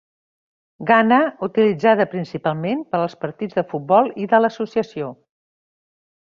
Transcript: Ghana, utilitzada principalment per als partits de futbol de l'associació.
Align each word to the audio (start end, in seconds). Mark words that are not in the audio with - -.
Ghana, 0.91 1.19
utilitzada 1.47 2.07
principalment 2.15 2.83
per 2.95 3.03
als 3.03 3.15
partits 3.27 3.61
de 3.61 3.67
futbol 3.75 4.13
de 4.35 4.43
l'associació. 4.43 5.15